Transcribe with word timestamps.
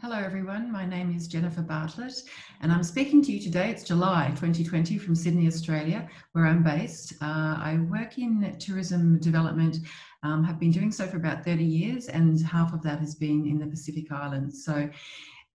Hello, 0.00 0.16
everyone. 0.16 0.70
My 0.70 0.86
name 0.86 1.12
is 1.12 1.26
Jennifer 1.26 1.60
Bartlett, 1.60 2.22
and 2.60 2.70
I'm 2.70 2.84
speaking 2.84 3.20
to 3.24 3.32
you 3.32 3.40
today. 3.40 3.68
It's 3.68 3.82
July 3.82 4.28
2020 4.36 4.96
from 4.96 5.16
Sydney, 5.16 5.48
Australia, 5.48 6.08
where 6.34 6.46
I'm 6.46 6.62
based. 6.62 7.14
Uh, 7.20 7.58
I 7.58 7.80
work 7.90 8.16
in 8.16 8.56
tourism 8.60 9.18
development, 9.18 9.78
um, 10.22 10.44
have 10.44 10.60
been 10.60 10.70
doing 10.70 10.92
so 10.92 11.08
for 11.08 11.16
about 11.16 11.44
30 11.44 11.64
years, 11.64 12.06
and 12.06 12.40
half 12.46 12.72
of 12.72 12.80
that 12.82 13.00
has 13.00 13.16
been 13.16 13.44
in 13.44 13.58
the 13.58 13.66
Pacific 13.66 14.12
Islands. 14.12 14.64
So 14.64 14.88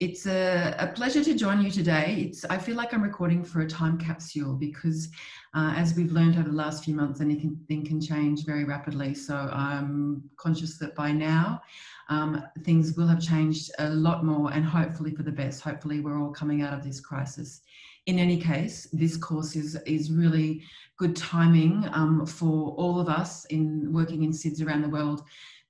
it's 0.00 0.26
a, 0.26 0.74
a 0.78 0.88
pleasure 0.88 1.22
to 1.22 1.34
join 1.34 1.62
you 1.62 1.70
today. 1.70 2.26
It's, 2.28 2.44
I 2.46 2.58
feel 2.58 2.76
like 2.76 2.92
I'm 2.92 3.02
recording 3.02 3.44
for 3.44 3.60
a 3.60 3.68
time 3.68 3.96
capsule 3.96 4.54
because, 4.54 5.08
uh, 5.54 5.72
as 5.76 5.94
we've 5.94 6.10
learned 6.10 6.34
over 6.36 6.48
the 6.48 6.56
last 6.56 6.84
few 6.84 6.94
months, 6.94 7.20
anything 7.20 7.84
can 7.86 8.00
change 8.00 8.44
very 8.44 8.64
rapidly. 8.64 9.14
So 9.14 9.34
I'm 9.34 10.22
conscious 10.36 10.78
that 10.78 10.96
by 10.96 11.12
now, 11.12 11.62
um, 12.08 12.42
things 12.64 12.96
will 12.96 13.06
have 13.06 13.20
changed 13.20 13.70
a 13.78 13.88
lot 13.90 14.24
more 14.24 14.52
and 14.52 14.64
hopefully 14.64 15.14
for 15.14 15.22
the 15.22 15.32
best. 15.32 15.62
Hopefully 15.62 16.00
we're 16.00 16.20
all 16.20 16.32
coming 16.32 16.62
out 16.62 16.74
of 16.74 16.82
this 16.82 17.00
crisis. 17.00 17.60
In 18.06 18.18
any 18.18 18.36
case, 18.36 18.88
this 18.92 19.16
course 19.16 19.54
is, 19.54 19.76
is 19.86 20.10
really 20.10 20.62
good 20.98 21.16
timing 21.16 21.88
um, 21.92 22.26
for 22.26 22.72
all 22.72 23.00
of 23.00 23.08
us 23.08 23.44
in 23.46 23.92
working 23.92 24.24
in 24.24 24.32
SIDS 24.32 24.64
around 24.64 24.82
the 24.82 24.88
world 24.88 25.22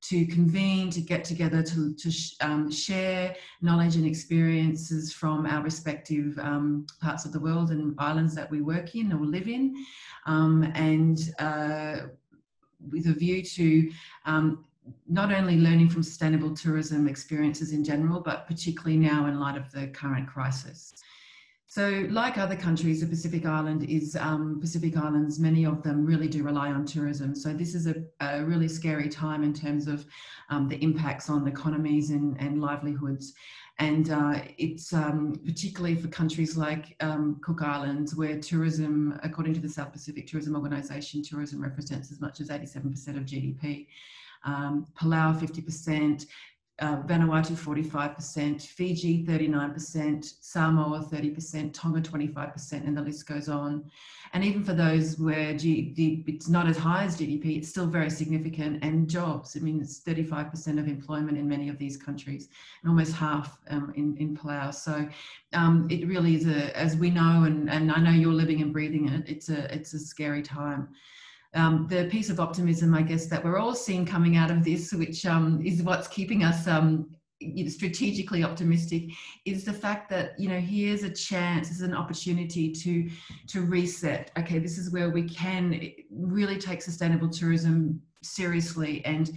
to 0.09 0.27
convene, 0.27 0.91
to 0.91 1.01
get 1.01 1.25
together, 1.25 1.63
to, 1.63 1.95
to 1.95 2.13
um, 2.41 2.71
share 2.71 3.35
knowledge 3.63 3.97
and 3.97 4.07
experiences 4.07 5.13
from 5.13 5.47
our 5.47 5.63
respective 5.63 6.39
um, 6.39 6.87
parts 7.01 7.25
of 7.25 7.33
the 7.33 7.41
world 7.41 7.71
and 7.71 7.95
islands 7.99 8.35
that 8.35 8.51
we 8.51 8.61
work 8.61 8.95
in 8.95 9.13
or 9.13 9.25
live 9.25 9.49
in, 9.49 9.75
um, 10.27 10.71
and 10.75 11.33
uh, 11.39 12.07
with 12.91 13.07
a 13.07 13.15
view 13.15 13.43
to 13.43 13.91
um, 14.27 14.65
not 15.09 15.33
only 15.33 15.57
learning 15.57 15.89
from 15.89 16.03
sustainable 16.03 16.55
tourism 16.55 17.09
experiences 17.09 17.73
in 17.73 17.83
general, 17.83 18.21
but 18.21 18.47
particularly 18.47 18.99
now 18.99 19.27
in 19.27 19.41
light 19.41 19.57
of 19.57 19.71
the 19.73 19.87
current 19.89 20.29
crisis. 20.29 20.93
So, 21.67 22.07
like 22.11 22.39
other 22.39 22.57
countries, 22.57 23.01
the 23.01 23.07
Pacific 23.07 23.47
Island 23.47 23.85
is 23.85 24.17
um, 24.17 24.61
Pacific 24.61 24.97
Islands. 24.97 25.41
Many 25.41 25.65
of 25.65 25.83
them 25.83 26.05
really 26.05 26.29
do 26.29 26.43
rely 26.43 26.69
on 26.69 26.85
tourism. 26.85 27.35
So, 27.35 27.53
this 27.53 27.75
is 27.75 27.87
a, 27.87 27.97
a 28.21 28.45
really 28.45 28.69
scary 28.69 29.09
time 29.09 29.43
in 29.43 29.53
terms 29.53 29.89
of 29.89 30.07
um, 30.51 30.69
the 30.69 30.77
impacts 30.77 31.29
on 31.31 31.49
economies 31.49 32.11
and, 32.11 32.39
and 32.41 32.61
livelihoods. 32.61 33.33
And 33.79 34.11
uh, 34.11 34.41
it's 34.57 34.93
um, 34.93 35.41
particularly 35.45 35.97
for 35.97 36.07
countries 36.09 36.57
like 36.57 36.95
um, 37.01 37.41
Cook 37.43 37.63
Islands, 37.63 38.15
where 38.15 38.39
tourism, 38.39 39.19
according 39.25 39.55
to 39.55 39.61
the 39.61 39.69
South 39.69 39.93
Pacific 39.93 40.29
Tourism 40.29 40.55
Organisation, 40.55 41.25
tourism 41.25 41.61
represents 41.61 42.13
as 42.13 42.21
much 42.21 42.41
as 42.41 42.51
87% 42.51 42.85
of 43.17 43.25
GDP 43.25 43.89
um, 44.45 44.87
Palau 44.99 45.39
50%, 45.39 46.27
uh, 46.81 46.97
Vanuatu 47.03 47.53
45%, 47.53 48.63
Fiji 48.63 49.25
39%, 49.25 50.35
Samoa 50.41 51.05
30%, 51.05 51.73
Tonga 51.73 52.01
25%, 52.01 52.73
and 52.73 52.97
the 52.97 53.03
list 53.03 53.27
goes 53.27 53.49
on. 53.49 53.85
And 54.33 54.43
even 54.43 54.65
for 54.65 54.75
those 54.75 55.17
where 55.17 55.57
it's 55.57 56.49
not 56.49 56.67
as 56.67 56.77
high 56.77 57.05
as 57.05 57.17
GDP, 57.17 57.59
it's 57.59 57.69
still 57.69 57.87
very 57.87 58.11
significant. 58.11 58.83
And 58.83 59.09
jobs, 59.09 59.57
I 59.57 59.61
mean, 59.61 59.81
it's 59.81 60.01
35% 60.01 60.81
of 60.81 60.89
employment 60.89 61.39
in 61.39 61.49
many 61.49 61.69
of 61.69 61.79
these 61.79 61.97
countries, 61.97 62.49
and 62.83 62.91
almost 62.91 63.13
half 63.13 63.57
um, 63.71 63.93
in, 63.95 64.17
in 64.17 64.37
Palau. 64.37 64.75
So 64.75 65.09
um, 65.53 65.87
it 65.89 66.09
really 66.09 66.35
is 66.35 66.49
a, 66.49 66.77
as 66.77 66.97
we 66.97 67.11
know, 67.11 67.45
and, 67.45 67.71
and 67.71 67.93
I 67.93 68.01
know 68.01 68.11
you're 68.11 68.33
living 68.33 68.63
and 68.63 68.73
breathing 68.73 69.09
it, 69.09 69.29
it's 69.29 69.49
a, 69.49 69.73
it's 69.73 69.95
a 69.95 69.99
scary 70.01 70.43
time 70.43 70.89
um, 71.55 71.87
the 71.89 72.07
piece 72.07 72.31
of 72.31 72.41
optimism, 72.41 72.95
I 72.95 73.03
guess, 73.03 73.27
that 73.27 73.45
we're 73.45 73.59
all 73.59 73.75
seeing 73.75 74.05
coming 74.05 74.37
out 74.37 74.51
of 74.51 74.65
this, 74.65 74.93
which 74.93 75.25
um, 75.27 75.61
is 75.65 75.83
what's 75.83 76.09
keeping 76.09 76.45
us 76.45 76.67
um, 76.67 77.11
strategically 77.69 78.43
optimistic, 78.43 79.11
is 79.45 79.65
the 79.65 79.73
fact 79.73 80.09
that 80.11 80.39
you 80.39 80.49
know 80.49 80.59
here's 80.59 81.03
a 81.03 81.11
chance, 81.11 81.69
there's 81.69 81.81
an 81.81 81.95
opportunity 81.95 82.73
to 82.73 83.09
to 83.49 83.63
reset. 83.63 84.31
Okay, 84.39 84.59
this 84.59 84.79
is 84.79 84.91
where 84.91 85.11
we 85.11 85.29
can 85.29 85.93
really 86.11 86.59
take 86.59 86.83
sustainable 86.83 87.29
tourism 87.29 88.01
seriously 88.23 89.05
and 89.05 89.31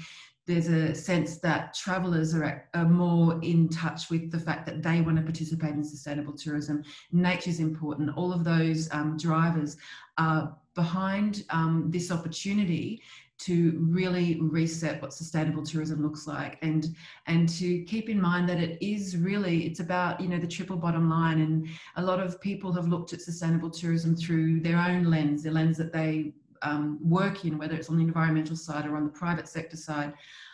there's 0.47 0.69
a 0.69 0.96
sense 0.96 1.40
that 1.40 1.74
travelers 1.74 2.34
are, 2.34 2.69
are, 2.74 2.85
more 2.85 3.38
in 3.44 3.68
touch 3.68 4.09
with 4.09 4.31
the 4.31 4.40
fact 4.40 4.66
that 4.66 4.81
they 4.81 5.02
want 5.02 5.18
to 5.18 5.24
participate 5.24 5.72
in 5.72 5.84
sustainable 5.84 6.34
tourism. 6.34 6.84
Nature 7.12 7.50
is 7.50 7.59
important. 7.59 8.16
All 8.16 8.31
of 8.31 8.46
those 8.46 8.90
um, 8.91 9.18
drivers 9.18 9.75
are 10.18 10.56
behind 10.74 11.44
um, 11.50 11.88
this 11.90 12.12
opportunity 12.12 13.03
to 13.40 13.78
really 13.90 14.40
reset 14.41 15.02
what 15.02 15.13
sustainable 15.13 15.63
tourism 15.63 16.02
looks 16.02 16.25
like 16.25 16.58
and 16.64 16.96
and 17.28 17.47
to 17.47 17.84
keep 17.84 18.09
in 18.09 18.19
mind 18.19 18.50
that 18.50 18.58
it 18.58 18.84
is 18.84 19.16
really 19.16 19.68
it's 19.68 19.79
about 19.79 20.19
you 20.19 20.28
know 20.28 20.40
the 20.40 20.47
triple 20.47 20.75
bottom 20.75 21.08
line 21.08 21.41
and 21.41 21.68
a 21.97 22.02
lot 22.02 22.19
of 22.19 22.41
people 22.41 22.74
have 22.74 22.88
looked 22.88 23.14
at 23.14 23.22
sustainable 23.22 23.69
tourism 23.69 24.16
through 24.16 24.59
their 24.59 24.78
own 24.78 25.03
lens 25.03 25.44
the 25.44 25.52
lens 25.52 25.78
that 25.78 25.94
they 25.94 26.34
um, 26.62 27.00
work 27.01 27.45
in 27.45 27.57
whether 27.57 27.75
it's 27.75 27.90
on 27.90 27.97
the 27.97 28.03
environmental 28.03 28.56
side 28.56 28.85
or 28.85 28.95
on 28.95 29.06
the 29.06 29.12
private 29.12 29.47
sector 29.47 29.78
side 29.78 30.13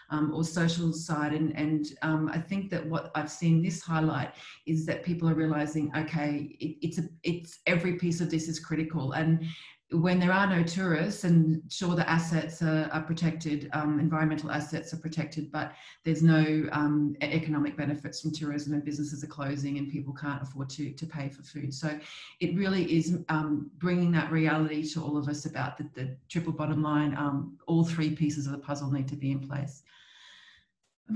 um, 0.10 0.34
or 0.34 0.44
social 0.44 0.94
side. 0.94 1.34
And 1.34 1.56
and 1.58 1.86
um, 2.02 2.30
I 2.32 2.38
think 2.38 2.70
that 2.72 2.86
what 2.86 3.12
I've 3.16 3.32
seen 3.32 3.62
this 3.62 3.82
highlight 3.82 4.34
is 4.66 4.86
that 4.86 5.04
people 5.04 5.30
are 5.30 5.36
realizing 5.36 5.92
okay 5.96 6.56
it, 6.60 6.78
it's 6.82 6.98
a 7.00 7.04
it's 7.24 7.60
every 7.66 7.94
piece 7.94 8.22
of 8.22 8.30
this 8.30 8.48
is 8.48 8.60
critical. 8.60 9.14
And 9.14 9.46
when 9.94 10.20
there 10.20 10.32
are 10.32 10.48
no 10.48 10.64
tourists, 10.64 11.24
and 11.24 11.62
sure 11.70 11.96
the 11.96 12.10
assets 12.10 12.62
are, 12.62 12.90
are 12.92 13.02
protected, 13.02 13.70
um, 13.74 14.00
environmental 14.00 14.52
assets 14.52 14.94
are 14.94 14.98
protected, 14.98 15.52
but 15.52 15.74
there's 16.04 16.24
no 16.24 16.68
um, 16.72 17.16
economic 17.22 17.78
benefits 17.78 18.22
from 18.22 18.32
tourism 18.32 18.74
and 18.74 18.84
businesses 18.84 19.24
are 19.24 19.28
closing 19.28 19.78
and 19.78 19.92
people 19.92 20.14
can't 20.14 20.42
afford 20.42 20.70
to, 20.72 20.92
to 20.92 21.06
pay 21.06 21.30
for 21.30 21.44
food. 21.44 21.74
So 21.74 22.00
it 22.40 22.56
really 22.56 22.92
is 22.96 23.20
um, 23.30 23.70
bringing 23.78 24.12
that 24.14 24.32
reality 24.32 24.88
to 24.90 25.04
all 25.04 25.18
of 25.18 25.28
us 25.28 25.46
about 25.46 25.78
the, 25.78 25.88
the 25.94 26.16
triple 26.28 26.54
bottom 26.54 26.82
line. 26.82 27.16
Um, 27.16 27.58
all 27.68 27.84
three 27.84 28.16
pieces 28.16 28.48
of 28.48 28.54
the 28.54 28.60
puzzle 28.60 28.92
need 28.92 29.08
to 29.10 29.16
be 29.16 29.32
in 29.32 29.40
place. 29.40 29.84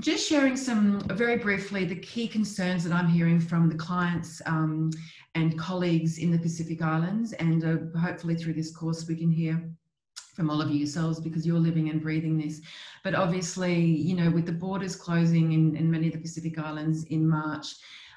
Just 0.00 0.28
sharing 0.28 0.56
some, 0.56 1.00
very 1.08 1.38
briefly, 1.38 1.84
the 1.84 1.96
key 1.96 2.28
concerns 2.28 2.84
that 2.84 2.92
I'm 2.92 3.08
hearing 3.08 3.40
from 3.40 3.68
the 3.68 3.74
clients 3.74 4.40
um, 4.46 4.90
and 5.34 5.58
colleagues 5.58 6.18
in 6.18 6.30
the 6.30 6.38
Pacific 6.38 6.82
Islands. 6.82 7.32
And 7.32 7.64
uh, 7.64 7.98
hopefully 7.98 8.36
through 8.36 8.52
this 8.52 8.70
course, 8.70 9.08
we 9.08 9.16
can 9.16 9.30
hear 9.30 9.70
from 10.34 10.50
all 10.50 10.60
of 10.60 10.70
you 10.70 10.76
yourselves 10.76 11.18
because 11.18 11.46
you're 11.46 11.58
living 11.58 11.88
and 11.88 12.02
breathing 12.02 12.38
this. 12.38 12.60
But 13.02 13.14
obviously, 13.14 13.80
you 13.80 14.14
know, 14.14 14.30
with 14.30 14.46
the 14.46 14.52
borders 14.52 14.94
closing 14.94 15.52
in, 15.52 15.74
in 15.74 15.90
many 15.90 16.06
of 16.08 16.12
the 16.12 16.20
Pacific 16.20 16.58
Islands 16.58 17.04
in 17.04 17.26
March, 17.26 17.74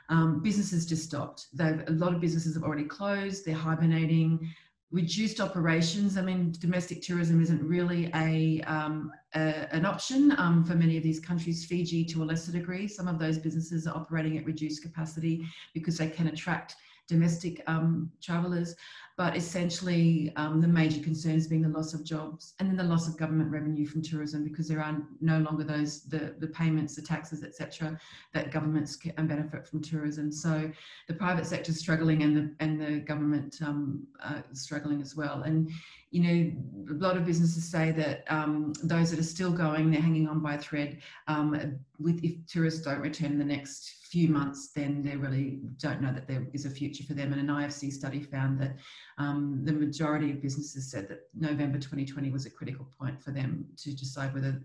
um, 0.09 0.43
businesses 0.43 0.85
just 0.85 1.05
stopped. 1.05 1.47
They've, 1.53 1.83
a 1.87 1.91
lot 1.93 2.13
of 2.13 2.19
businesses 2.19 2.53
have 2.53 2.63
already 2.63 2.83
closed, 2.83 3.45
they're 3.45 3.55
hibernating 3.55 4.53
reduced 4.91 5.40
operations. 5.40 6.18
I 6.18 6.22
mean, 6.22 6.53
domestic 6.59 7.02
tourism 7.02 7.41
isn't 7.41 7.63
really 7.66 8.12
a, 8.13 8.62
um, 8.62 9.12
a 9.35 9.74
an 9.74 9.85
option 9.85 10.34
um, 10.38 10.63
for 10.66 10.75
many 10.75 10.97
of 10.97 11.03
these 11.03 11.19
countries. 11.19 11.66
Fiji, 11.66 12.03
to 12.06 12.24
a 12.24 12.25
lesser 12.25 12.52
degree, 12.52 12.88
some 12.88 13.07
of 13.07 13.18
those 13.18 13.38
businesses 13.38 13.88
are 13.88 13.96
operating 13.96 14.38
at 14.38 14.46
reduced 14.46 14.84
capacity 14.84 15.46
because 15.74 15.97
they 15.97 16.09
can 16.09 16.28
attract 16.28 16.75
domestic 17.11 17.61
um, 17.67 18.11
travellers 18.22 18.75
but 19.17 19.35
essentially 19.35 20.33
um, 20.35 20.61
the 20.61 20.67
major 20.67 20.99
concerns 20.99 21.45
being 21.45 21.61
the 21.61 21.69
loss 21.77 21.94
of 21.94 22.03
jobs 22.03 22.53
and 22.59 22.69
then 22.69 22.77
the 22.77 22.91
loss 22.91 23.07
of 23.07 23.17
government 23.17 23.51
revenue 23.51 23.85
from 23.85 24.01
tourism 24.01 24.44
because 24.44 24.67
there 24.67 24.81
are 24.81 24.97
no 25.19 25.39
longer 25.39 25.63
those 25.63 26.01
the, 26.03 26.33
the 26.39 26.47
payments 26.47 26.95
the 26.95 27.01
taxes 27.01 27.44
etc 27.44 27.99
that 28.33 28.51
governments 28.51 28.95
can 28.95 29.27
benefit 29.27 29.67
from 29.67 29.81
tourism. 29.81 30.31
So 30.31 30.72
the 31.07 31.13
private 31.13 31.45
sector 31.45 31.72
is 31.72 31.79
struggling 31.79 32.23
and 32.23 32.35
the 32.35 32.55
and 32.59 32.81
the 32.81 32.99
government 32.99 33.57
um, 33.61 34.07
uh, 34.23 34.41
struggling 34.53 35.01
as 35.01 35.16
well. 35.16 35.43
And 35.43 35.69
you 36.11 36.22
know 36.23 36.95
a 36.95 36.97
lot 36.97 37.17
of 37.17 37.25
businesses 37.25 37.63
say 37.63 37.91
that 37.91 38.23
um, 38.29 38.73
those 38.84 39.11
that 39.11 39.19
are 39.19 39.23
still 39.37 39.52
going 39.52 39.91
they're 39.91 40.02
hanging 40.02 40.28
on 40.28 40.40
by 40.40 40.55
a 40.55 40.59
thread 40.59 40.97
um, 41.28 41.78
with 41.99 42.23
if 42.23 42.34
tourists 42.47 42.81
don't 42.81 42.99
return 42.99 43.34
in 43.34 43.40
the 43.40 43.46
next 43.46 44.00
few 44.11 44.28
months, 44.28 44.72
then 44.75 45.02
they 45.02 45.16
really 45.16 45.61
don't 45.78 46.02
know 46.02 46.11
that 46.11 46.28
there 46.28 46.46
is 46.52 46.66
a 46.66 46.69
future 46.69 47.05
for 47.05 47.13
them. 47.13 47.31
And 47.31 47.40
an 47.40 47.55
IFC 47.55 47.93
study 47.93 48.22
found 48.22 48.59
that 48.59 48.75
um, 49.17 49.61
the 49.63 49.72
majority 49.72 50.31
of 50.31 50.41
businesses 50.41 50.91
said 50.91 51.08
that 51.08 51.29
November 51.34 51.78
2020 51.78 52.29
was 52.29 52.46
a 52.46 52.49
critical 52.49 52.85
point 52.99 53.23
for 53.23 53.31
them 53.31 53.66
to 53.78 53.96
decide 53.96 54.34
whether 54.34 54.61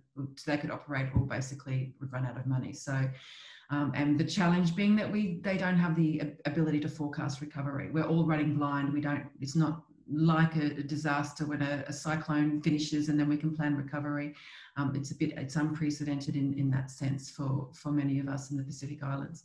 they 0.47 0.57
could 0.57 0.73
operate 0.73 1.07
or 1.15 1.21
basically 1.21 1.95
would 2.01 2.13
run 2.13 2.27
out 2.27 2.37
of 2.37 2.47
money. 2.47 2.73
So, 2.73 3.09
um, 3.71 3.93
and 3.95 4.19
the 4.19 4.25
challenge 4.25 4.75
being 4.75 4.97
that 4.97 5.11
we 5.11 5.41
they 5.43 5.57
don't 5.57 5.77
have 5.77 5.95
the 5.97 6.23
ability 6.45 6.81
to 6.81 6.89
forecast 6.89 7.41
recovery. 7.41 7.91
We're 7.93 8.05
all 8.05 8.25
running 8.25 8.57
blind. 8.57 8.93
We 8.93 9.01
don't. 9.01 9.27
It's 9.41 9.57
not 9.57 9.83
like 10.09 10.57
a, 10.57 10.67
a 10.67 10.83
disaster 10.83 11.47
when 11.47 11.63
a, 11.63 11.85
a, 11.89 11.93
cyclone 11.93 12.61
finishes 12.61 13.09
and 13.09 13.19
then 13.19 13.29
we 13.29 13.37
can 13.37 13.55
plan 13.55 13.77
recovery. 13.77 14.35
Um, 14.77 14.95
it's 14.95 15.11
a 15.11 15.17
bit, 15.17 15.33
it's 15.37 15.57
unprecedented 15.57 16.37
in, 16.37 16.55
in 16.55 16.71
that 16.71 16.91
sense 16.91 17.31
for, 17.31 17.69
for 17.73 17.91
many 17.91 18.21
of 18.21 18.29
us 18.29 18.51
in 18.51 18.57
the 18.57 18.63
Pacific 18.63 19.03
Islands. 19.03 19.45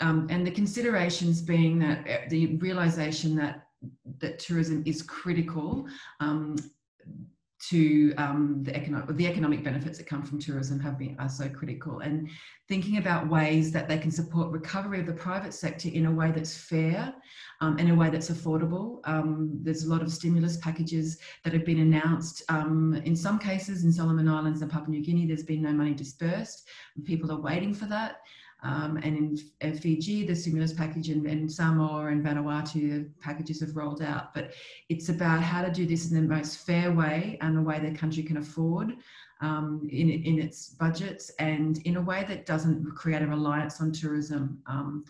Um, 0.00 0.26
and 0.30 0.46
the 0.46 0.50
considerations 0.50 1.40
being 1.40 1.78
that 1.80 2.08
uh, 2.08 2.28
the 2.28 2.56
realization 2.56 3.34
that, 3.36 3.68
that 4.18 4.38
tourism 4.38 4.82
is 4.86 5.02
critical 5.02 5.86
um, 6.20 6.56
to 7.58 8.14
um, 8.16 8.62
the 8.62 8.76
economic 8.76 9.16
the 9.16 9.26
economic 9.26 9.64
benefits 9.64 9.98
that 9.98 10.06
come 10.06 10.22
from 10.22 10.38
tourism 10.38 10.78
have 10.80 10.98
been 10.98 11.16
are 11.18 11.28
so 11.28 11.48
critical. 11.48 12.00
And 12.00 12.28
thinking 12.68 12.98
about 12.98 13.28
ways 13.28 13.72
that 13.72 13.88
they 13.88 13.98
can 13.98 14.10
support 14.10 14.50
recovery 14.50 15.00
of 15.00 15.06
the 15.06 15.12
private 15.12 15.54
sector 15.54 15.88
in 15.88 16.06
a 16.06 16.12
way 16.12 16.32
that's 16.32 16.56
fair 16.56 17.14
um, 17.60 17.78
in 17.78 17.90
a 17.90 17.94
way 17.94 18.10
that's 18.10 18.30
affordable. 18.30 19.00
Um, 19.04 19.58
there's 19.62 19.84
a 19.84 19.88
lot 19.88 20.02
of 20.02 20.12
stimulus 20.12 20.58
packages 20.58 21.18
that 21.44 21.52
have 21.52 21.64
been 21.64 21.80
announced. 21.80 22.42
Um, 22.48 23.00
in 23.04 23.16
some 23.16 23.38
cases 23.38 23.84
in 23.84 23.92
Solomon 23.92 24.28
Islands 24.28 24.62
and 24.62 24.70
Papua 24.70 24.90
New 24.90 25.04
Guinea 25.04 25.26
there's 25.26 25.42
been 25.42 25.62
no 25.62 25.72
money 25.72 25.94
dispersed. 25.94 26.68
People 27.04 27.32
are 27.32 27.40
waiting 27.40 27.72
for 27.72 27.86
that 27.86 28.20
um, 28.62 28.96
and 29.02 29.38
in, 29.60 29.78
Fiji, 29.78 30.26
the 30.26 30.34
stimulus 30.34 30.72
package 30.72 31.10
and, 31.10 31.26
and 31.26 31.50
Samoa 31.50 32.06
and 32.06 32.24
Vanuatu, 32.24 32.74
the 32.74 33.10
packages 33.20 33.60
have 33.60 33.76
rolled 33.76 34.02
out. 34.02 34.34
But 34.34 34.54
it's 34.88 35.08
about 35.08 35.42
how 35.42 35.62
to 35.62 35.70
do 35.70 35.86
this 35.86 36.10
in 36.10 36.16
the 36.16 36.34
most 36.34 36.66
fair 36.66 36.92
way 36.92 37.38
and 37.40 37.58
a 37.58 37.62
way 37.62 37.78
the 37.78 37.96
country 37.96 38.22
can 38.22 38.38
afford 38.38 38.94
um, 39.40 39.86
in, 39.90 40.10
in 40.10 40.40
its 40.40 40.70
budgets 40.70 41.30
and 41.38 41.78
in 41.84 41.96
a 41.96 42.00
way 42.00 42.24
that 42.28 42.46
doesn't 42.46 42.84
create 42.96 43.22
a 43.22 43.26
reliance 43.26 43.80
on 43.80 43.92
tourism. 43.92 44.58
Um, 44.66 45.04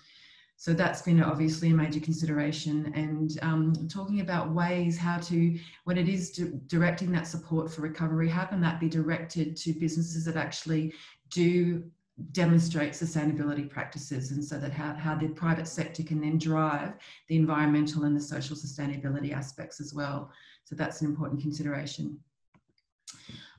so 0.59 0.73
that's 0.73 1.03
been 1.03 1.23
obviously 1.23 1.71
a 1.71 1.75
major 1.75 2.01
consideration 2.01 2.91
and 2.95 3.39
um, 3.43 3.75
talking 3.89 4.21
about 4.21 4.53
ways 4.53 4.97
how 4.97 5.19
to, 5.19 5.59
when 5.85 5.99
it 5.99 6.09
is 6.09 6.31
directing 6.67 7.13
that 7.13 7.27
support 7.27 7.71
for 7.71 7.83
recovery, 7.83 8.29
how 8.29 8.47
can 8.47 8.61
that 8.63 8.81
be 8.81 8.89
directed 8.89 9.55
to 9.59 9.75
businesses 9.75 10.25
that 10.25 10.37
actually 10.37 10.95
do 11.29 11.85
demonstrate 12.33 12.93
sustainability 12.93 13.69
practices 13.69 14.31
and 14.31 14.43
so 14.43 14.59
that 14.59 14.73
how, 14.73 14.95
how 14.95 15.15
the 15.15 15.29
private 15.29 15.69
sector 15.69 16.03
can 16.03 16.21
then 16.21 16.39
drive 16.39 16.95
the 17.29 17.37
environmental 17.37 18.05
and 18.05 18.17
the 18.17 18.21
social 18.21 18.57
sustainability 18.57 19.33
aspects 19.33 19.81
as 19.81 19.93
well. 19.93 20.31
So 20.65 20.75
that's 20.75 21.03
an 21.03 21.09
important 21.09 21.43
consideration. 21.43 22.19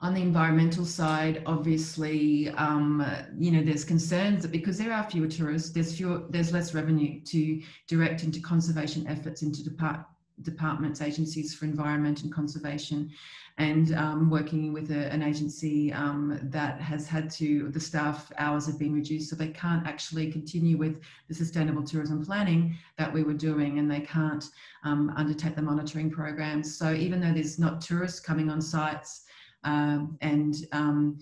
On 0.02 0.14
the 0.14 0.22
environmental 0.22 0.86
side, 0.86 1.42
obviously, 1.46 2.50
um, 2.50 3.06
you 3.38 3.52
know, 3.52 3.64
there's 3.64 3.84
concerns 3.84 4.44
that 4.44 4.52
because 4.52 4.78
there 4.78 4.94
are 4.94 5.10
fewer 5.10 5.28
tourists, 5.28 5.72
there's 5.72 5.96
fewer, 5.96 6.24
there's 6.30 6.52
less 6.52 6.74
revenue 6.74 7.22
to 7.22 7.62
direct 7.88 8.24
into 8.24 8.40
conservation 8.40 9.08
efforts 9.08 9.42
into 9.42 9.64
depart, 9.64 10.06
departments, 10.42 11.02
agencies 11.02 11.54
for 11.54 11.66
environment 11.66 12.24
and 12.24 12.32
conservation, 12.32 13.10
and 13.58 13.96
um, 13.96 14.30
working 14.30 14.72
with 14.72 14.92
a, 14.92 15.12
an 15.12 15.24
agency 15.24 15.92
um, 15.92 16.40
that 16.44 16.80
has 16.80 17.08
had 17.08 17.30
to, 17.32 17.70
the 17.70 17.80
staff 17.80 18.32
hours 18.38 18.68
have 18.68 18.78
been 18.78 18.94
reduced, 18.94 19.30
so 19.30 19.36
they 19.36 19.48
can't 19.50 19.88
actually 19.88 20.32
continue 20.32 20.78
with 20.78 21.02
the 21.28 21.34
sustainable 21.34 21.84
tourism 21.84 22.24
planning 22.24 22.78
that 22.98 23.12
we 23.12 23.24
were 23.24 23.34
doing, 23.34 23.80
and 23.80 23.90
they 23.90 24.02
can't 24.02 24.46
um, 24.84 25.12
undertake 25.16 25.56
the 25.56 25.62
monitoring 25.62 26.12
programs. 26.12 26.78
So 26.78 26.94
even 26.94 27.20
though 27.20 27.34
there's 27.34 27.58
not 27.58 27.82
tourists 27.82 28.20
coming 28.20 28.50
on 28.50 28.62
sites 28.62 29.24
um, 29.64 30.18
and 30.22 30.56
um, 30.72 31.20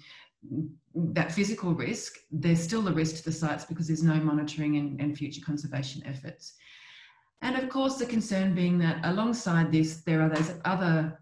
that 0.94 1.32
physical 1.32 1.74
risk, 1.74 2.18
there's 2.32 2.62
still 2.62 2.88
a 2.88 2.92
risk 2.92 3.18
to 3.18 3.24
the 3.24 3.32
sites 3.32 3.66
because 3.66 3.88
there's 3.88 4.04
no 4.04 4.16
monitoring 4.16 4.78
and, 4.78 5.00
and 5.00 5.18
future 5.18 5.42
conservation 5.46 6.04
efforts. 6.06 6.56
And 7.42 7.56
of 7.56 7.70
course, 7.70 7.98
the 7.98 8.06
concern 8.06 8.56
being 8.56 8.80
that 8.80 9.00
alongside 9.04 9.72
this, 9.72 9.98
there 9.98 10.22
are 10.22 10.30
those 10.30 10.54
other, 10.66 11.20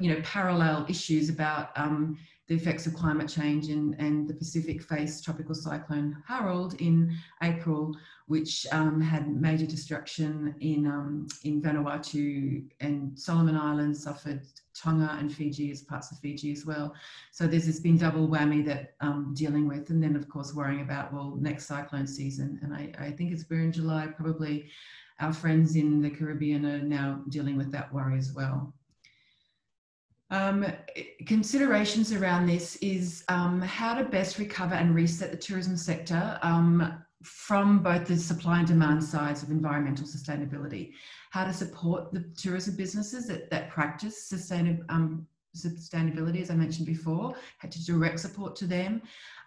you 0.00 0.12
know, 0.12 0.20
parallel 0.22 0.86
issues 0.88 1.28
about 1.28 1.70
um, 1.76 2.18
the 2.46 2.54
effects 2.54 2.86
of 2.86 2.94
climate 2.94 3.28
change 3.28 3.68
and, 3.68 3.94
and 3.98 4.28
the 4.28 4.34
Pacific 4.34 4.82
faced 4.82 5.24
tropical 5.24 5.54
cyclone 5.54 6.22
Harold 6.26 6.74
in 6.80 7.16
April, 7.42 7.96
which 8.26 8.66
um, 8.70 9.00
had 9.00 9.34
major 9.34 9.66
destruction 9.66 10.54
in, 10.60 10.86
um, 10.86 11.26
in 11.44 11.62
Vanuatu 11.62 12.64
and 12.80 13.18
Solomon 13.18 13.56
Islands 13.56 14.02
suffered 14.02 14.42
Tonga 14.74 15.16
and 15.18 15.32
Fiji 15.32 15.70
as 15.70 15.82
parts 15.82 16.12
of 16.12 16.18
Fiji 16.18 16.52
as 16.52 16.66
well. 16.66 16.94
So 17.32 17.46
there's 17.46 17.66
this 17.66 17.80
been 17.80 17.96
double 17.96 18.28
whammy 18.28 18.64
that 18.66 18.94
um, 19.00 19.32
dealing 19.34 19.66
with, 19.66 19.88
and 19.90 20.02
then 20.02 20.16
of 20.16 20.28
course 20.28 20.52
worrying 20.52 20.82
about 20.82 21.12
well 21.12 21.36
next 21.40 21.66
cyclone 21.66 22.06
season. 22.06 22.58
And 22.62 22.74
I, 22.74 22.92
I 22.98 23.10
think 23.10 23.32
it's 23.32 23.44
we're 23.48 23.60
in 23.60 23.72
July. 23.72 24.08
Probably 24.08 24.68
our 25.20 25.32
friends 25.32 25.76
in 25.76 26.02
the 26.02 26.10
Caribbean 26.10 26.66
are 26.66 26.82
now 26.82 27.22
dealing 27.28 27.56
with 27.56 27.70
that 27.72 27.92
worry 27.92 28.18
as 28.18 28.32
well. 28.32 28.74
Um, 30.34 30.66
considerations 31.26 32.12
around 32.12 32.46
this 32.46 32.74
is 32.76 33.22
um, 33.28 33.60
how 33.60 33.94
to 33.94 34.02
best 34.02 34.40
recover 34.40 34.74
and 34.74 34.92
reset 34.92 35.30
the 35.30 35.36
tourism 35.36 35.76
sector 35.76 36.40
um, 36.42 37.04
from 37.22 37.84
both 37.84 38.08
the 38.08 38.16
supply 38.16 38.58
and 38.58 38.66
demand 38.66 39.04
sides 39.04 39.44
of 39.44 39.50
environmental 39.50 40.04
sustainability, 40.04 40.90
how 41.30 41.44
to 41.44 41.52
support 41.52 42.12
the 42.12 42.24
tourism 42.36 42.74
businesses 42.74 43.28
that, 43.28 43.48
that 43.52 43.70
practice 43.70 44.32
um, 44.88 45.24
sustainability, 45.56 46.42
as 46.42 46.50
I 46.50 46.56
mentioned 46.56 46.86
before, 46.86 47.36
how 47.58 47.68
to 47.68 47.84
direct 47.84 48.18
support 48.18 48.56
to 48.56 48.66
them, 48.66 49.02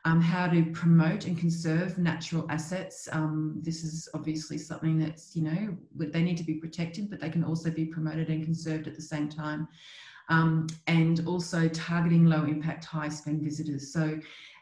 um, 0.06 0.22
how 0.22 0.48
to 0.48 0.72
promote 0.72 1.26
and 1.26 1.38
conserve 1.38 1.98
natural 1.98 2.46
assets. 2.50 3.10
Um, 3.12 3.60
this 3.62 3.84
is 3.84 4.08
obviously 4.14 4.58
something 4.58 4.98
that's, 5.00 5.36
you 5.36 5.42
know, 5.42 5.78
they 5.98 6.24
need 6.24 6.38
to 6.38 6.46
be 6.46 6.54
protected, 6.54 7.10
but 7.10 7.20
they 7.20 7.30
can 7.30 7.44
also 7.44 7.70
be 7.70 7.84
promoted 7.84 8.30
and 8.30 8.46
conserved 8.46 8.88
at 8.88 8.96
the 8.96 9.02
same 9.02 9.28
time. 9.28 9.68
Um, 10.30 10.68
and 10.88 11.26
also 11.26 11.70
targeting 11.70 12.26
low 12.26 12.44
impact, 12.44 12.84
high 12.84 13.08
spend 13.08 13.42
visitors. 13.42 13.94
So 13.94 14.20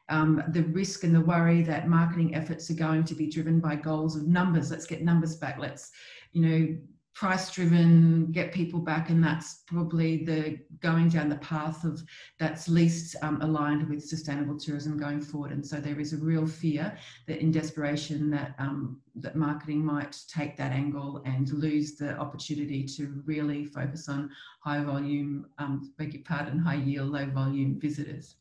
um, 0.10 0.44
the 0.50 0.64
risk 0.64 1.04
and 1.04 1.16
the 1.16 1.22
worry 1.22 1.64
that 1.64 1.88
marketing 1.88 2.36
efforts 2.36 2.70
are 2.70 2.76
going 2.76 3.04
to 3.06 3.16
be 3.16 3.28
driven 3.28 3.60
by 3.60 3.76
goals 3.76 4.16
of 4.16 4.28
numbers. 4.28 4.70
Let's 4.70 4.86
get 4.86 5.04
numbers 5.04 5.36
back. 5.36 5.58
Let's, 5.58 5.92
you 6.34 6.42
know, 6.42 6.78
price 7.16 7.50
driven, 7.50 8.30
get 8.34 8.52
people 8.52 8.80
back. 8.80 9.10
And 9.10 9.24
that's 9.24 9.62
probably 9.68 10.26
the 10.26 10.60
going 10.82 11.08
down 11.08 11.30
the 11.30 11.38
path 11.38 11.86
of 11.86 12.04
that's 12.40 12.68
least 12.68 13.16
um, 13.22 13.42
aligned 13.42 13.90
with 13.90 14.04
sustainable 14.04 14.60
tourism 14.60 14.98
going 14.98 15.22
forward. 15.22 15.52
And 15.52 15.66
so 15.66 15.78
there 15.78 16.00
is 16.00 16.12
a 16.12 16.18
real 16.18 16.46
fear 16.46 16.96
that 17.28 17.40
in 17.40 17.52
desperation 17.52 18.30
that, 18.32 18.54
um, 18.60 19.00
that 19.16 19.38
marketing 19.38 19.84
might 19.84 20.18
take 20.28 20.58
that 20.58 20.74
angle 20.74 21.24
and 21.26 21.52
lose 21.54 21.96
the 21.96 22.18
opportunity 22.18 22.84
to 22.84 23.24
really 23.26 23.64
focus 23.66 24.10
on 24.10 24.30
high 24.60 24.84
volume, 24.84 25.48
um, 25.58 25.94
beg 25.98 26.14
your 26.14 26.24
pardon, 26.24 26.60
high 26.60 26.76
yield, 26.76 27.12
low 27.12 27.26
volume 27.28 27.80
visitors. 27.80 28.36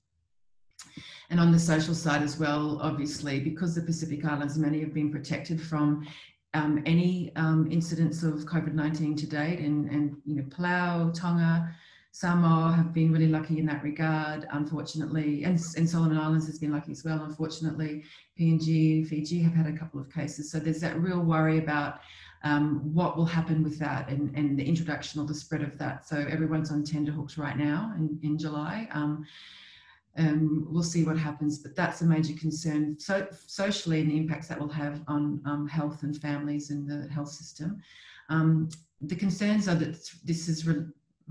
And 1.30 1.40
on 1.40 1.52
the 1.52 1.58
social 1.58 1.94
side 1.94 2.22
as 2.22 2.38
well, 2.38 2.78
obviously, 2.82 3.40
because 3.40 3.74
the 3.74 3.82
Pacific 3.82 4.24
Islands, 4.24 4.58
many 4.58 4.80
have 4.80 4.92
been 4.92 5.10
protected 5.10 5.60
from 5.60 6.06
um, 6.54 6.82
any 6.86 7.32
um, 7.36 7.68
incidents 7.70 8.22
of 8.22 8.46
COVID-19 8.46 9.16
to 9.18 9.26
date 9.26 9.58
and, 9.60 9.90
and, 9.90 10.16
you 10.24 10.36
know, 10.36 10.44
Palau, 10.44 11.12
Tonga, 11.12 11.74
Samoa 12.12 12.72
have 12.76 12.92
been 12.92 13.12
really 13.12 13.26
lucky 13.26 13.58
in 13.58 13.66
that 13.66 13.82
regard, 13.82 14.46
unfortunately, 14.52 15.42
and, 15.42 15.60
and 15.76 15.90
Solomon 15.90 16.16
Islands 16.16 16.46
has 16.46 16.60
been 16.60 16.70
lucky 16.70 16.92
as 16.92 17.04
well, 17.04 17.24
unfortunately. 17.24 18.04
PNG, 18.38 19.04
Fiji 19.08 19.42
have 19.42 19.52
had 19.52 19.66
a 19.66 19.76
couple 19.76 20.00
of 20.00 20.08
cases. 20.12 20.48
So 20.48 20.60
there's 20.60 20.80
that 20.80 20.96
real 21.00 21.18
worry 21.18 21.58
about 21.58 21.98
um, 22.44 22.94
what 22.94 23.16
will 23.16 23.26
happen 23.26 23.64
with 23.64 23.80
that 23.80 24.08
and, 24.08 24.32
and 24.36 24.56
the 24.56 24.64
introduction 24.64 25.20
or 25.20 25.26
the 25.26 25.34
spread 25.34 25.62
of 25.62 25.76
that. 25.78 26.06
So 26.06 26.18
everyone's 26.18 26.70
on 26.70 26.84
tenterhooks 26.84 27.36
right 27.36 27.56
now 27.56 27.92
in, 27.98 28.16
in 28.22 28.38
July. 28.38 28.86
Um, 28.92 29.26
um, 30.16 30.66
we'll 30.70 30.82
see 30.82 31.04
what 31.04 31.18
happens, 31.18 31.58
but 31.58 31.74
that's 31.74 32.02
a 32.02 32.06
major 32.06 32.34
concern 32.34 32.96
so, 32.98 33.26
socially 33.46 34.00
and 34.00 34.10
the 34.10 34.16
impacts 34.16 34.48
that 34.48 34.58
will 34.58 34.68
have 34.68 35.02
on 35.08 35.40
um, 35.44 35.66
health 35.66 36.02
and 36.02 36.16
families 36.16 36.70
and 36.70 36.88
the 36.88 37.08
health 37.08 37.30
system. 37.30 37.80
Um, 38.28 38.68
the 39.00 39.16
concerns 39.16 39.68
are 39.68 39.74
that 39.74 40.08
this 40.24 40.48
is 40.48 40.66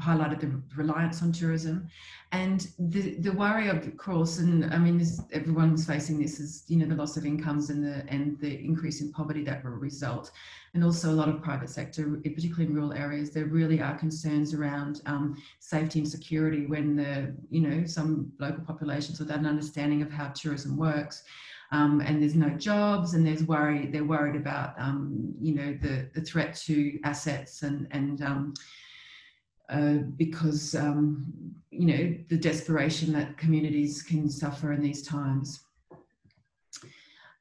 highlighted 0.01 0.39
the 0.41 0.61
reliance 0.75 1.21
on 1.21 1.31
tourism. 1.31 1.87
And 2.31 2.67
the 2.79 3.15
the 3.19 3.31
worry 3.31 3.67
of 3.67 3.95
course 3.95 4.39
and 4.39 4.65
i 4.73 4.77
mean 4.77 4.97
this, 4.97 5.21
everyone's 5.31 5.85
facing 5.85 6.19
this 6.19 6.39
is 6.39 6.63
you 6.67 6.77
know 6.77 6.87
the 6.87 6.95
loss 6.95 7.15
of 7.15 7.27
incomes 7.27 7.69
and 7.69 7.83
the 7.85 8.03
and 8.07 8.39
the 8.39 8.59
increase 8.59 9.01
in 9.01 9.11
poverty 9.11 9.43
that 9.43 9.63
will 9.63 9.71
result 9.71 10.31
and 10.73 10.83
also 10.83 11.11
a 11.11 11.13
lot 11.21 11.29
of 11.29 11.43
private 11.43 11.69
sector 11.69 12.19
particularly 12.23 12.65
in 12.65 12.73
rural 12.73 12.91
areas 12.93 13.29
there 13.29 13.45
really 13.45 13.81
are 13.81 13.95
concerns 13.97 14.55
around 14.55 15.01
um, 15.05 15.37
safety 15.59 15.99
and 15.99 16.09
security 16.09 16.65
when 16.65 16.95
the 16.95 17.31
you 17.51 17.61
know 17.61 17.85
some 17.85 18.31
local 18.39 18.63
populations 18.63 19.19
without 19.19 19.37
an 19.37 19.45
understanding 19.45 20.01
of 20.01 20.11
how 20.11 20.27
tourism 20.29 20.75
works 20.75 21.23
um, 21.71 22.01
and 22.01 22.21
there's 22.21 22.35
no 22.35 22.49
jobs 22.49 23.13
and 23.13 23.25
there's 23.25 23.43
worry 23.43 23.85
they're 23.87 24.05
worried 24.05 24.35
about 24.35 24.73
um, 24.79 25.33
you 25.39 25.53
know 25.53 25.77
the 25.81 26.09
the 26.15 26.21
threat 26.21 26.55
to 26.55 26.99
assets 27.03 27.61
and 27.61 27.87
and 27.91 28.23
um, 28.23 28.53
uh, 29.69 29.95
because 30.17 30.75
um, 30.75 31.25
you 31.71 31.85
know 31.85 32.15
the 32.29 32.37
desperation 32.37 33.13
that 33.13 33.37
communities 33.37 34.01
can 34.01 34.29
suffer 34.29 34.73
in 34.73 34.81
these 34.81 35.05
times. 35.05 35.61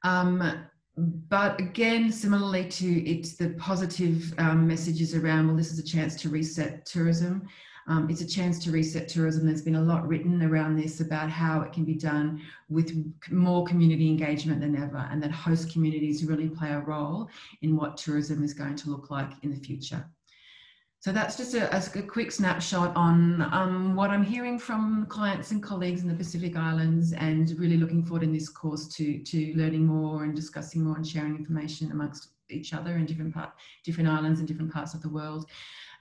Um, 0.03 0.65
but 0.97 1.59
again, 1.59 2.11
similarly 2.11 2.65
to 2.69 3.09
it's 3.09 3.33
the 3.33 3.49
positive 3.51 4.33
um, 4.37 4.67
messages 4.67 5.15
around, 5.15 5.47
well, 5.47 5.55
this 5.55 5.71
is 5.71 5.79
a 5.79 5.83
chance 5.83 6.15
to 6.21 6.29
reset 6.29 6.85
tourism. 6.85 7.47
Um, 7.87 8.09
it's 8.09 8.21
a 8.21 8.27
chance 8.27 8.63
to 8.63 8.71
reset 8.71 9.09
tourism. 9.09 9.45
There's 9.45 9.61
been 9.61 9.75
a 9.75 9.81
lot 9.81 10.07
written 10.07 10.41
around 10.41 10.77
this 10.77 11.01
about 11.01 11.29
how 11.29 11.61
it 11.61 11.73
can 11.73 11.83
be 11.83 11.95
done 11.95 12.41
with 12.69 12.93
more 13.29 13.65
community 13.65 14.07
engagement 14.07 14.61
than 14.61 14.81
ever, 14.81 15.05
and 15.11 15.21
that 15.21 15.31
host 15.31 15.71
communities 15.71 16.23
really 16.23 16.47
play 16.47 16.71
a 16.71 16.79
role 16.79 17.29
in 17.61 17.75
what 17.75 17.97
tourism 17.97 18.43
is 18.43 18.53
going 18.53 18.75
to 18.77 18.89
look 18.89 19.09
like 19.09 19.31
in 19.41 19.51
the 19.51 19.59
future. 19.59 20.05
So 21.03 21.11
that's 21.11 21.35
just 21.35 21.53
a, 21.53 21.75
a 21.75 22.01
quick 22.01 22.31
snapshot 22.31 22.95
on 22.95 23.41
um, 23.51 23.93
what 23.93 24.09
I'm 24.09 24.23
hearing 24.23 24.57
from 24.57 25.05
clients 25.07 25.51
and 25.51 25.61
colleagues 25.61 26.01
in 26.01 26.07
the 26.07 26.13
Pacific 26.13 26.55
Islands 26.55 27.11
and 27.11 27.53
really 27.59 27.75
looking 27.75 28.05
forward 28.05 28.23
in 28.23 28.31
this 28.31 28.47
course 28.47 28.87
to, 28.95 29.19
to 29.19 29.53
learning 29.57 29.85
more 29.85 30.23
and 30.23 30.33
discussing 30.33 30.81
more 30.81 30.95
and 30.95 31.05
sharing 31.05 31.35
information 31.35 31.91
amongst 31.91 32.29
each 32.49 32.73
other 32.73 32.95
in 32.95 33.05
different 33.05 33.33
part, 33.33 33.49
different 33.83 34.07
islands 34.07 34.39
and 34.39 34.47
different 34.47 34.71
parts 34.71 34.93
of 34.93 35.01
the 35.01 35.09
world. 35.09 35.49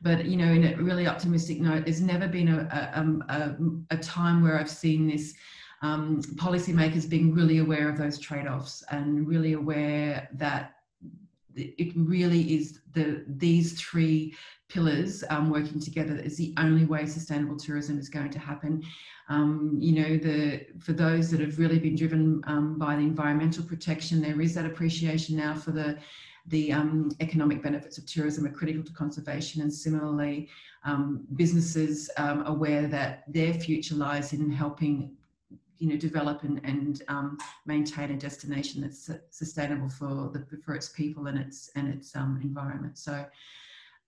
But 0.03 0.27
you 0.27 0.37
know, 0.37 0.53
in 0.53 0.73
a 0.73 0.77
really 0.81 1.09
optimistic 1.09 1.61
note, 1.61 1.85
there's 1.85 2.01
never 2.01 2.29
been 2.29 2.47
a, 2.47 2.61
a, 2.95 3.01
um, 3.01 3.25
a, 3.29 3.57
a 3.91 3.99
time 3.99 4.41
where 4.41 4.57
I've 4.57 4.71
seen 4.71 5.09
this 5.09 5.35
um, 5.83 6.23
policymakers 6.37 7.09
being 7.09 7.35
really 7.35 7.59
aware 7.59 7.89
of 7.89 7.99
those 7.99 8.21
trade-offs 8.21 8.85
and 8.93 9.27
really 9.27 9.55
aware 9.55 10.29
that 10.35 10.77
it 11.57 11.93
really 11.97 12.55
is 12.55 12.81
the 12.93 13.25
these 13.27 13.81
three 13.81 14.35
pillars 14.69 15.23
um, 15.29 15.51
working 15.51 15.79
together 15.79 16.17
is 16.17 16.37
the 16.37 16.55
only 16.59 16.85
way 16.85 17.05
sustainable 17.05 17.57
tourism 17.57 17.99
is 17.99 18.09
going 18.09 18.31
to 18.31 18.39
happen. 18.39 18.83
Um, 19.29 19.77
you 19.79 19.93
know, 19.93 20.17
the 20.17 20.67
for 20.79 20.93
those 20.93 21.31
that 21.31 21.41
have 21.41 21.59
really 21.59 21.79
been 21.79 21.97
driven 21.97 22.43
um, 22.47 22.79
by 22.79 22.97
the 22.97 23.03
environmental 23.03 23.65
protection, 23.65 24.21
there 24.21 24.41
is 24.41 24.55
that 24.55 24.67
appreciation 24.67 25.37
now 25.37 25.55
for 25.55 25.73
the 25.73 25.99
the 26.47 26.73
um, 26.73 27.11
economic 27.21 27.63
benefits 27.63 27.99
of 27.99 28.07
tourism 28.07 28.47
are 28.47 28.51
critical 28.51 28.83
to 28.83 28.93
conservation 28.93 29.63
and 29.63 29.73
similarly 29.73 30.49
um, 30.85 31.25
businesses 31.37 32.11
um, 32.17 32.45
aware 32.47 32.89
that 32.89 33.23
their 33.33 33.55
future 33.55 33.95
lies 33.95 34.33
in 34.33 34.51
helping 34.51 35.17
you 35.83 35.89
know, 35.89 35.97
develop 35.97 36.45
and, 36.45 36.61
and 36.63 37.03
um, 37.09 37.37
maintain 37.67 38.13
a 38.13 38.17
destination 38.17 38.81
that's 38.83 39.11
sustainable 39.31 39.89
for 39.89 40.31
the 40.33 40.47
for 40.65 40.77
its 40.77 40.89
people 40.89 41.27
and 41.27 41.37
its 41.37 41.71
and 41.75 41.93
its 41.93 42.15
um, 42.15 42.39
environment. 42.41 42.97
So, 42.97 43.27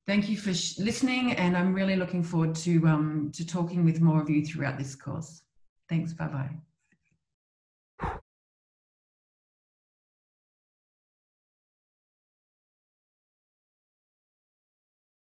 thank 0.07 0.29
you 0.29 0.37
for 0.37 0.51
listening, 0.81 1.33
and 1.33 1.57
I'm 1.57 1.75
really 1.75 1.97
looking 1.97 2.23
forward 2.23 2.55
to 2.67 2.87
um, 2.87 3.33
to 3.35 3.45
talking 3.45 3.85
with 3.85 4.01
more 4.01 4.23
of 4.23 4.31
you 4.31 4.47
throughout 4.47 4.79
this 4.79 4.95
course. 4.95 5.43
Thanks. 5.89 6.13
Bye 6.13 6.29
bye. 6.29 6.74